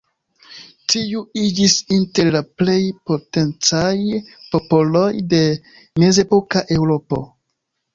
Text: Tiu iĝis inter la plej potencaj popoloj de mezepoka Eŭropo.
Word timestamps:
Tiu 0.93 1.21
iĝis 1.41 1.75
inter 1.99 2.31
la 2.37 2.41
plej 2.63 2.79
potencaj 3.11 3.93
popoloj 4.57 5.09
de 5.39 5.47
mezepoka 6.05 6.69
Eŭropo. 6.83 7.27